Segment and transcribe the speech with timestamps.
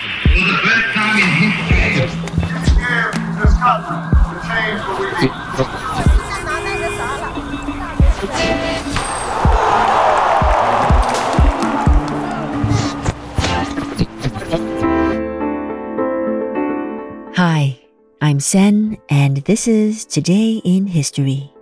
[17.36, 17.78] Hi,
[18.20, 21.52] I'm Sen, and this is Today in History.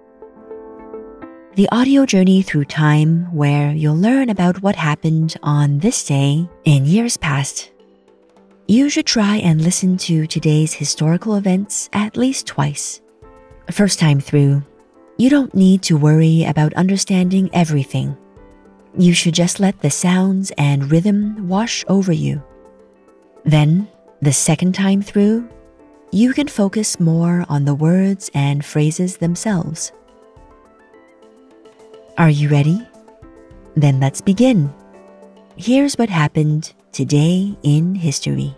[1.57, 6.85] The audio journey through time where you'll learn about what happened on this day in
[6.85, 7.71] years past.
[8.67, 13.01] You should try and listen to today's historical events at least twice.
[13.71, 14.61] First time through,
[15.17, 18.15] you don't need to worry about understanding everything.
[18.95, 22.43] You should just let the sounds and rhythm wash over you.
[23.45, 23.87] Then,
[24.21, 25.49] the second time through,
[26.11, 29.91] you can focus more on the words and phrases themselves.
[32.17, 32.81] Are you ready?
[33.75, 34.73] Then let's begin.
[35.55, 38.55] Here's what happened today in history.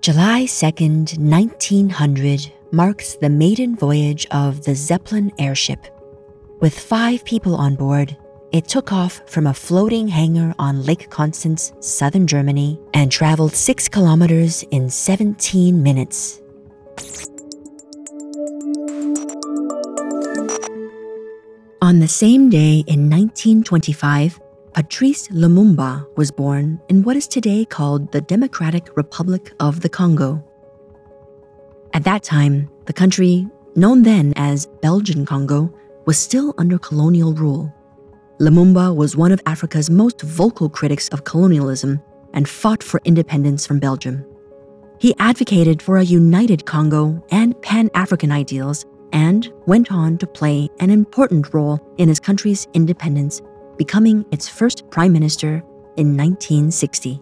[0.00, 5.88] July 2nd, 1900 marks the maiden voyage of the Zeppelin airship.
[6.60, 8.16] With five people on board,
[8.52, 13.88] it took off from a floating hangar on Lake Constance, southern Germany, and traveled six
[13.88, 16.40] kilometers in 17 minutes.
[21.82, 24.40] On the same day in 1925,
[24.72, 30.42] Patrice Lumumba was born in what is today called the Democratic Republic of the Congo.
[31.92, 35.72] At that time, the country, known then as Belgian Congo,
[36.06, 37.72] was still under colonial rule.
[38.40, 43.78] Lumumba was one of Africa's most vocal critics of colonialism and fought for independence from
[43.78, 44.24] Belgium.
[45.04, 50.70] He advocated for a united Congo and Pan African ideals and went on to play
[50.80, 53.42] an important role in his country's independence,
[53.76, 55.62] becoming its first prime minister
[55.98, 57.20] in 1960.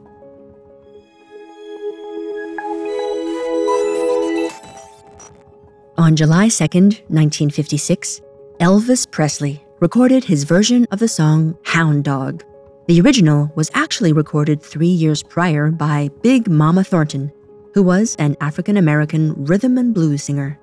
[5.99, 8.21] On July 2, 1956,
[8.61, 12.45] Elvis Presley recorded his version of the song Hound Dog.
[12.87, 17.33] The original was actually recorded three years prior by Big Mama Thornton,
[17.75, 20.59] who was an African American rhythm and blues singer.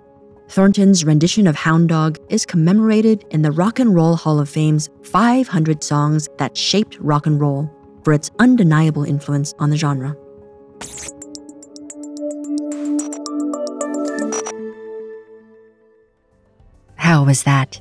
[0.50, 4.90] Thornton's rendition of Hound Dog is commemorated in the Rock and Roll Hall of Fame's
[5.04, 7.70] 500 songs that shaped rock and roll
[8.04, 10.16] for its undeniable influence on the genre.
[16.96, 17.80] How was that?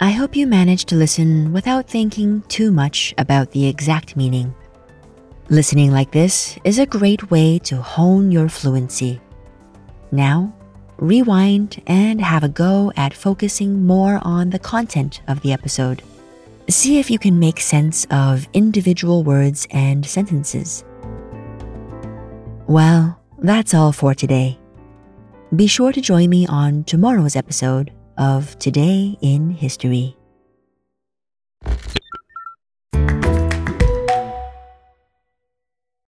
[0.00, 4.54] I hope you managed to listen without thinking too much about the exact meaning.
[5.50, 9.18] Listening like this is a great way to hone your fluency.
[10.12, 10.54] Now,
[10.98, 16.02] rewind and have a go at focusing more on the content of the episode.
[16.68, 20.84] See if you can make sense of individual words and sentences.
[22.66, 24.58] Well, that's all for today.
[25.56, 30.17] Be sure to join me on tomorrow's episode of Today in History.